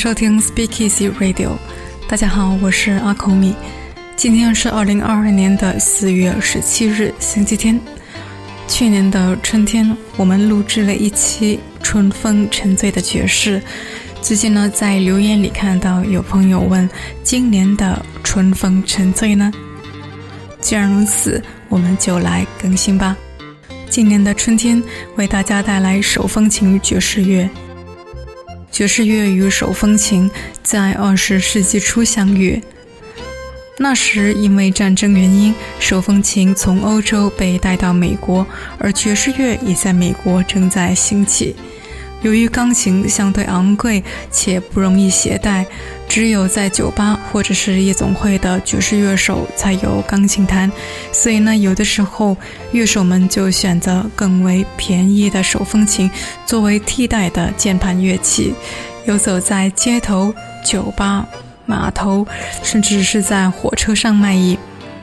[0.00, 1.50] 收听 Speak Easy Radio。
[2.08, 3.54] 大家好，我是阿口米。
[4.16, 7.78] 今天是二零二二年的四月十七日，星期天。
[8.66, 13.60] 去年的春天，我们录制了一期《春风沉醉的爵士》。
[14.22, 16.88] 最近呢，在留言里看到有朋友问：
[17.22, 19.52] 今年的《春风沉醉》呢？
[20.62, 23.14] 既然如此，我们就来更新吧。
[23.90, 24.82] 今年的春天，
[25.16, 27.46] 为大家带来手风琴爵士乐。
[28.70, 30.30] 爵士乐与手风琴
[30.62, 32.62] 在二十世纪初相遇。
[33.78, 38.46] 那时因为战争原因，手风琴从欧洲被带到美国，
[38.78, 41.56] 而爵士乐也在美国正在兴起。
[42.22, 45.66] 由于钢琴相对昂贵且不容易携带，
[46.10, 50.70] 只有在酒吧或者是夜总会的爵士乐手才有钢琴弹，
[51.12, 52.36] 所以呢，有的时候
[52.72, 56.10] 乐手们就选择更为便宜的手风琴
[56.44, 58.52] 作为替代的键盘乐器，
[59.06, 60.34] 游走在街头、
[60.64, 61.24] 酒吧、
[61.64, 62.26] 码头，
[62.64, 64.58] 甚至是在火车上卖艺。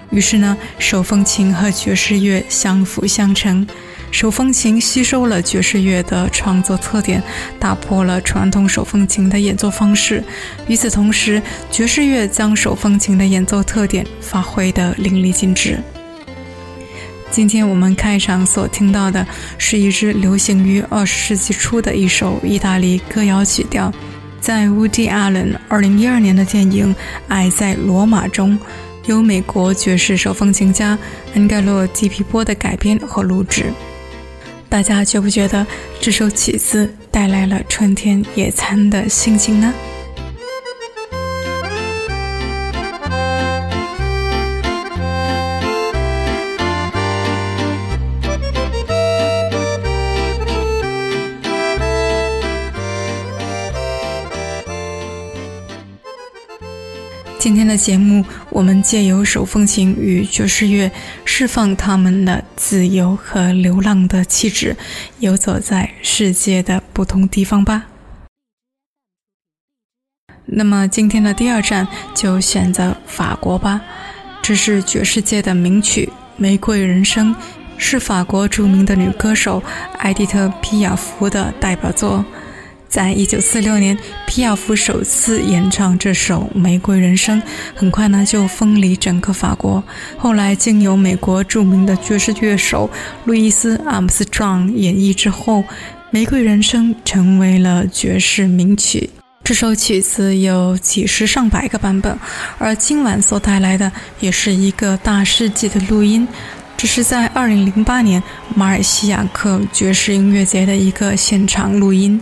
[0.10, 3.66] 于是呢，手风琴和爵士乐相辅相成。
[4.10, 7.22] 手风琴吸收了爵士乐的创作特点，
[7.60, 10.24] 打破了传统手风琴的演奏方式。
[10.68, 15.80] 与此同时，爵士乐将手风琴的演奏特点发挥得淋漓尽致。
[17.30, 23.94] 今天我们开场所听到的是一支流行于二十世纪初的一首意大利歌谣曲调，
[24.40, 26.96] 在 Woody Allen 二零一二年的电影
[27.28, 28.58] 《爱在罗马》中，
[29.06, 30.98] 由美国爵士手风琴家
[31.34, 33.66] 恩盖洛·迪皮波的改编和录制。
[34.70, 35.66] 大家觉不觉得
[36.00, 39.74] 这首曲子带来了春天野餐的心情呢？
[57.40, 58.26] 今天的节目，
[58.58, 60.92] 我们借由手风琴与爵士乐，
[61.24, 64.76] 释放他们的自由和流浪的气质，
[65.20, 67.86] 游走在世界的不同地方吧。
[70.46, 73.80] 那么今天的第二站就选择法国吧。
[74.42, 77.36] 这是爵士界的名曲《玫瑰人生》，
[77.78, 79.62] 是法国著名的女歌手
[80.00, 82.26] 埃迪特·皮亚福的代表作。
[82.88, 87.42] 在一九四六年，皮亚夫首次演唱这首《玫瑰人生》，
[87.76, 89.84] 很快呢就风靡整个法国。
[90.18, 92.90] 后来经由美国著名的爵士乐手
[93.26, 95.60] 路易斯·阿姆斯壮演绎之后，
[96.12, 99.10] 《玫瑰人生》成为了爵士名曲。
[99.44, 102.18] 这首曲子有几十上百个版本，
[102.58, 106.28] 而今晚所带来的也是一个大世纪的录音，
[106.76, 108.22] 这是在二零零八年
[108.56, 112.20] 马尔西亚克爵士音乐节的一个现场录音。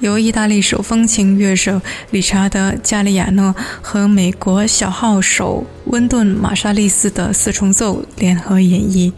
[0.00, 1.80] 由意大利手风琴乐手
[2.10, 9.12] 理查德·加利亚诺和美国小号手温顿·马沙利斯的四重奏联合演绎。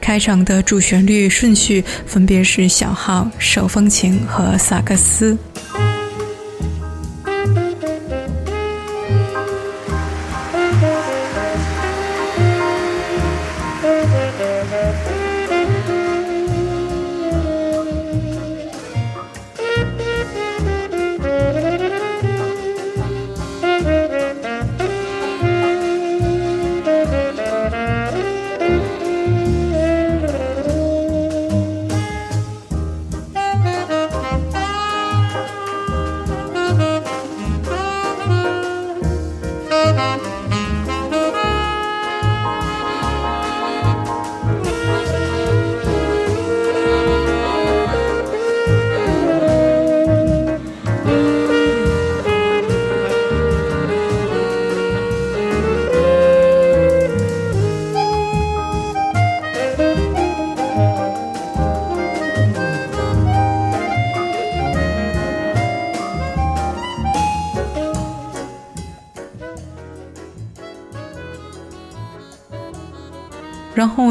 [0.00, 5.38] 开场的主旋律顺序分别是小号、手风琴和萨克斯。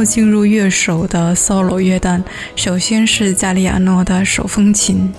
[0.03, 2.23] 进入乐手的 solo 乐段，
[2.55, 5.13] 首先是加利亚诺的手风琴。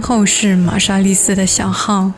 [0.00, 2.12] 后是玛莎丽丝的小号。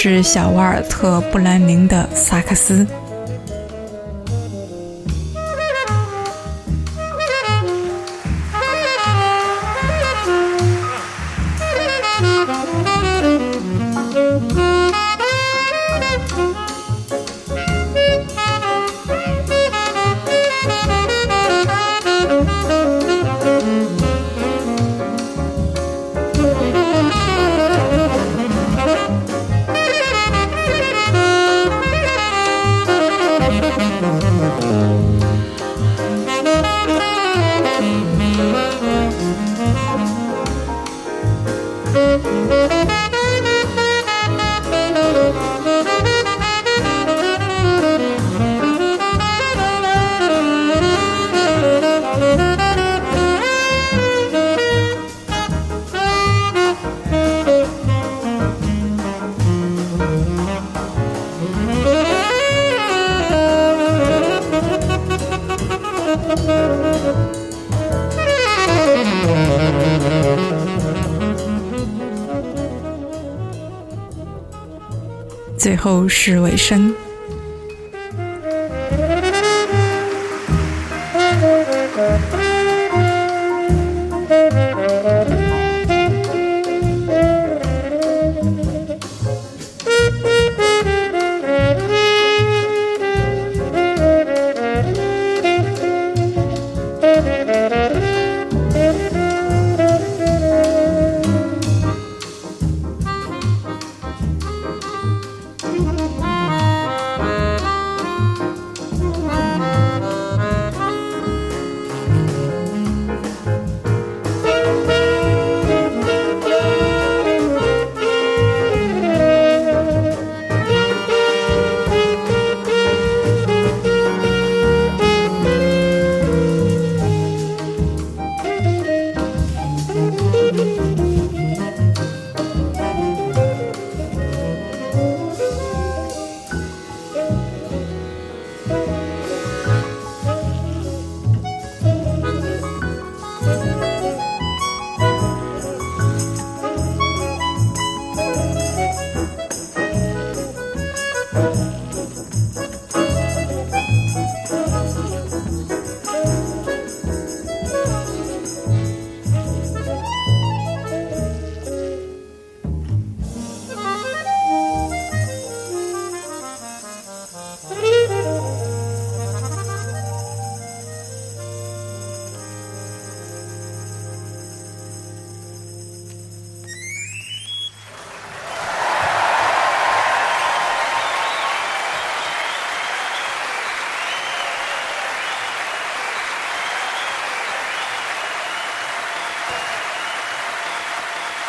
[0.00, 2.86] 是小瓦尔特·布兰宁的萨克斯。
[76.08, 77.07] 事为生。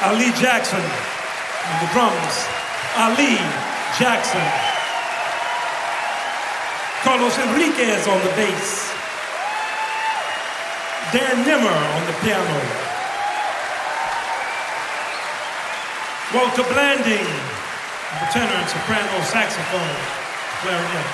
[0.01, 2.35] Ali Jackson on the drums.
[2.95, 3.35] Ali
[3.99, 4.47] Jackson.
[7.03, 8.95] Carlos Enriquez on the bass.
[11.11, 12.59] Dan Nimmer on the piano.
[16.33, 19.95] Walter Blanding on the tenor and soprano saxophone,
[20.63, 21.07] clarinet.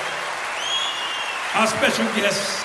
[1.58, 2.64] Our special guest,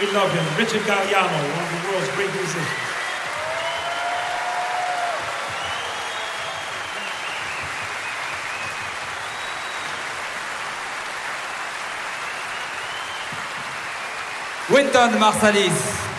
[0.00, 2.91] we love him, Richard Galliano, one of the world's great musicians.
[14.90, 16.11] Quentin Marsalis.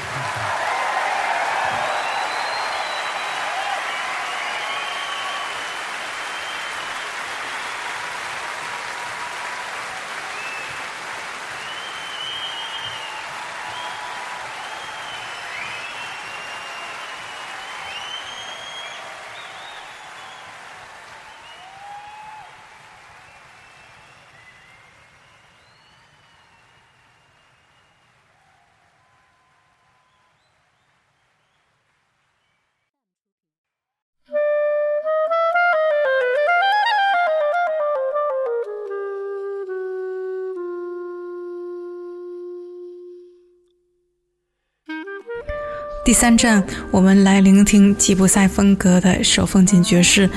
[46.06, 50.30] 第三站，我们来聆听吉普赛风格的手风琴爵士，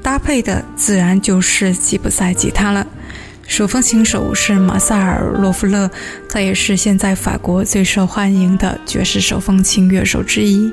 [0.00, 2.86] 搭配的自然就是吉普赛吉他了。
[3.46, 5.90] 手风琴手是马萨尔·洛夫勒，
[6.30, 10.72] 他也是现在法国最受欢迎的爵士手风琴乐手之一。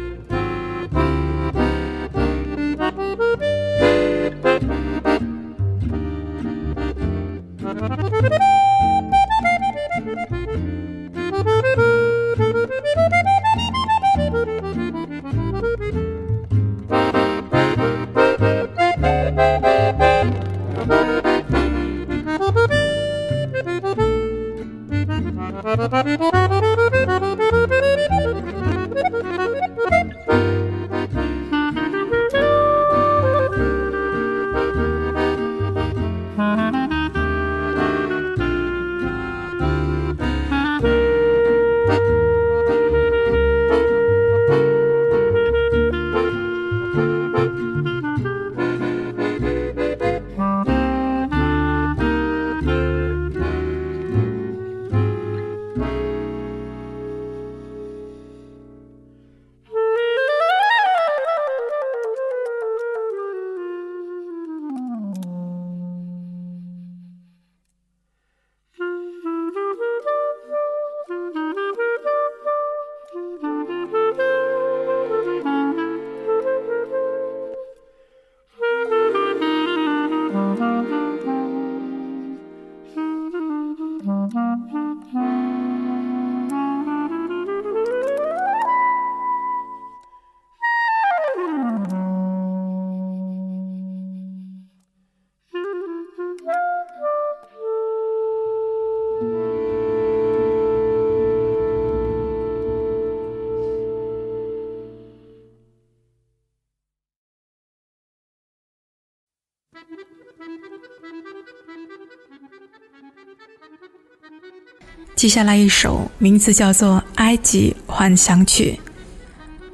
[115.21, 118.79] 接下来一首名字叫做《埃及幻想曲》，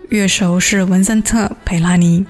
[0.10, 2.26] 乐手是文森特·佩拉尼。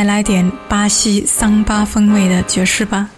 [0.00, 3.10] 再来点巴西桑巴风味的爵士吧。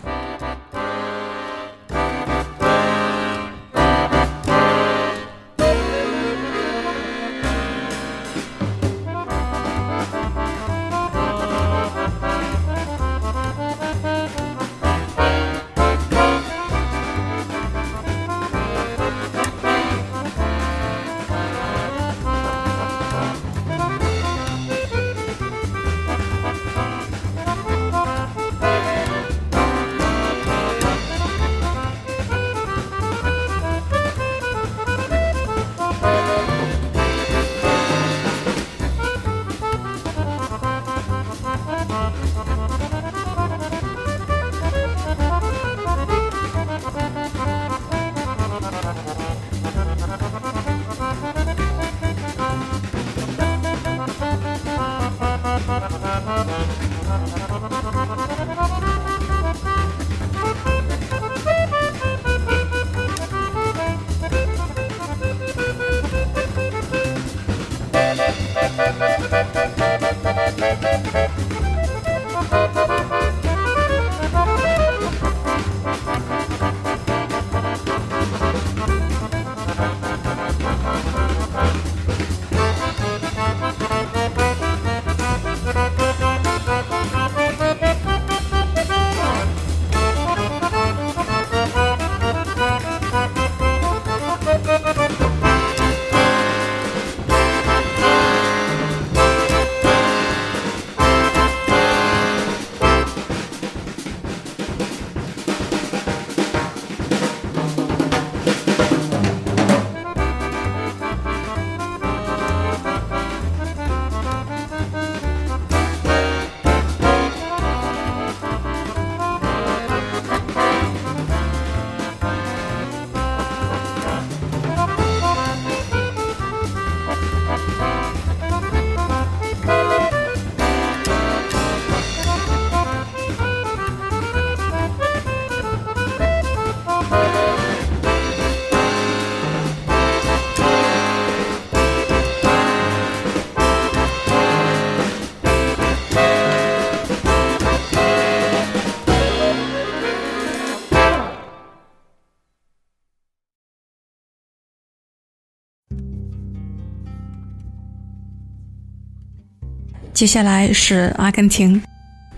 [160.23, 161.83] 接下来是阿根廷，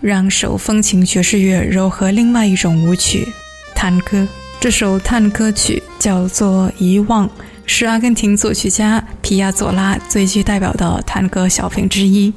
[0.01, 3.29] 让手风琴爵士乐柔和另外一种舞曲——
[3.77, 4.27] 探戈。
[4.59, 7.29] 这首探戈曲叫做《遗忘》，
[7.66, 12.33] 是阿根廷作曲家皮亚佐拉最具代表的探戈小品之一。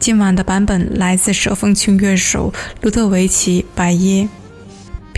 [0.00, 4.28] 今晚的版本来自手风琴乐手卢特维奇·白耶。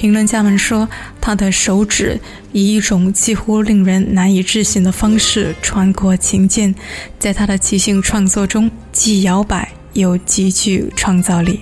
[0.00, 0.88] 评论家们说，
[1.20, 2.18] 他的手指
[2.52, 6.74] 以一种几乎令人难以置信的方式穿过琴键，
[7.18, 11.60] 在他的即兴创作中既摇摆又极具创造力。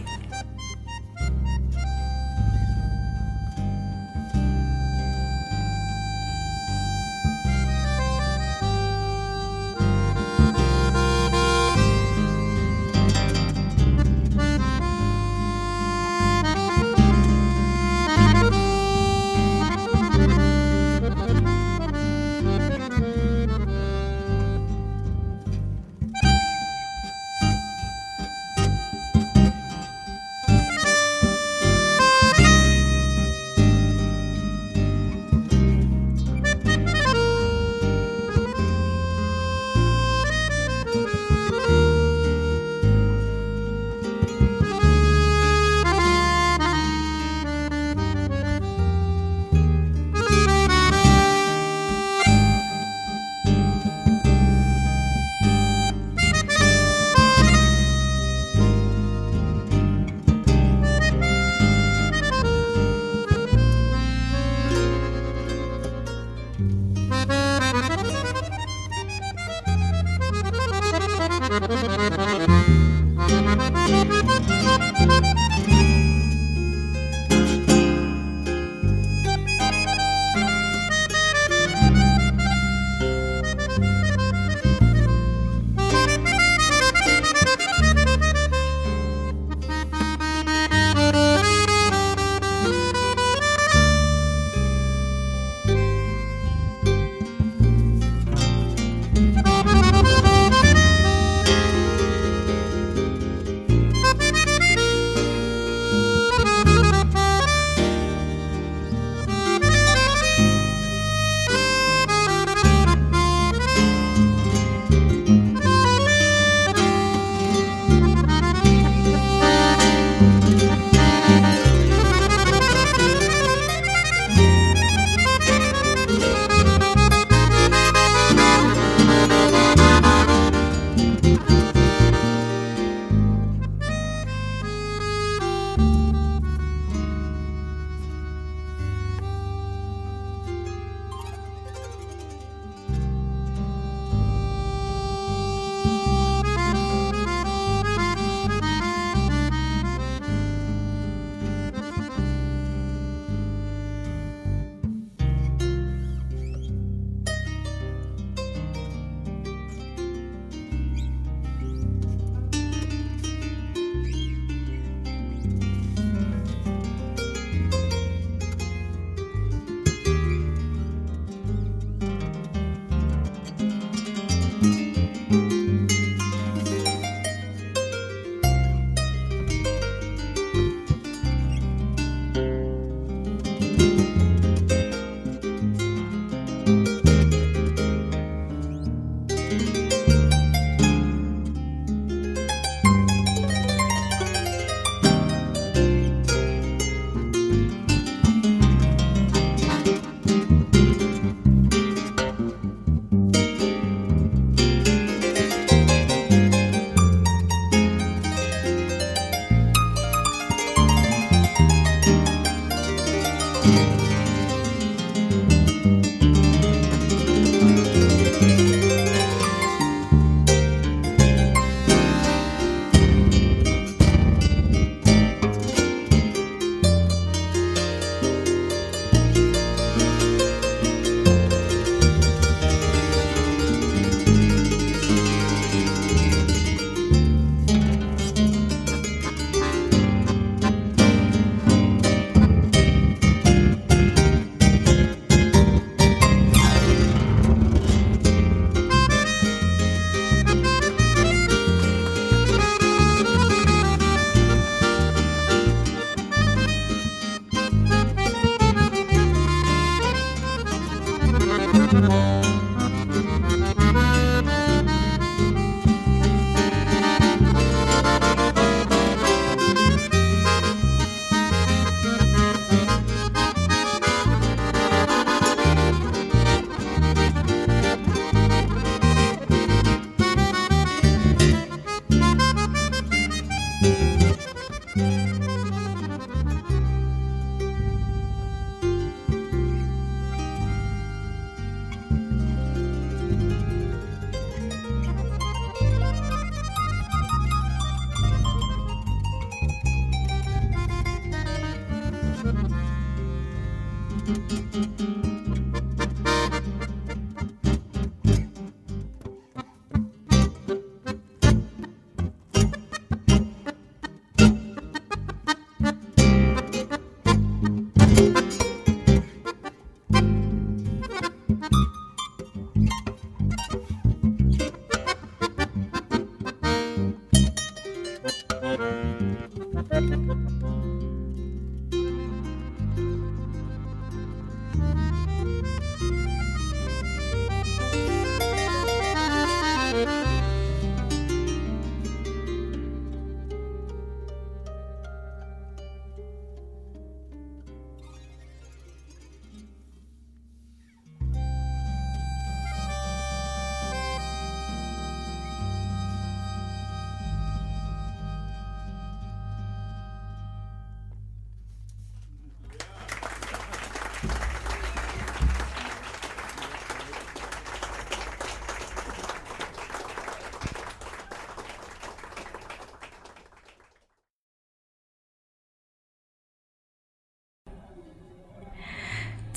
[71.61, 72.88] Música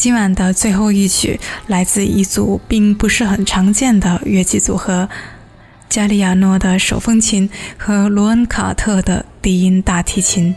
[0.01, 5.07] 今晚的最后一曲来自一组并不是很常见的乐器组合——
[5.89, 10.55] 加利亚诺的手风琴和罗恩·卡特的低音大提琴。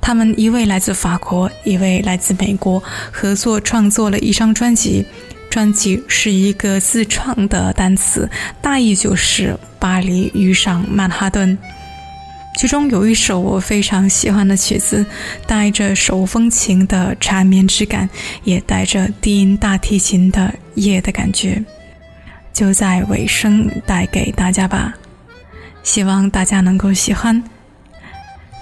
[0.00, 5.04] 他们一位来自法国，一位来自美国，合作创作了一张专辑。
[5.50, 8.30] 专辑是一个自创的单词，
[8.62, 11.58] 大意就是“巴黎遇上曼哈顿”。
[12.58, 15.06] 其中有一首我非常喜欢的曲子，
[15.46, 18.10] 带着手风琴的缠绵之感，
[18.42, 21.64] 也带着低音大提琴的夜的感觉，
[22.52, 24.92] 就在尾声带给大家吧。
[25.84, 27.40] 希望大家能够喜欢。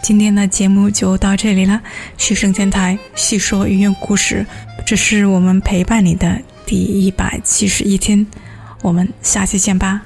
[0.02, 1.80] 今天的节目就到这里了，
[2.18, 4.44] 虚声电台细说音乐故事，
[4.85, 8.26] 这是我们陪伴你的第一百七十一天，
[8.82, 10.02] 我们下期见吧。